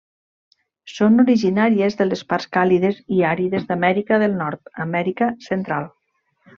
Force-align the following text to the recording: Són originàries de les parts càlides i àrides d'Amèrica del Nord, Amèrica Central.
Són 0.93 1.23
originàries 1.23 1.99
de 1.99 2.07
les 2.09 2.25
parts 2.33 2.49
càlides 2.57 2.99
i 3.19 3.21
àrides 3.35 3.69
d'Amèrica 3.71 4.21
del 4.27 4.37
Nord, 4.43 4.77
Amèrica 4.89 5.33
Central. 5.53 5.91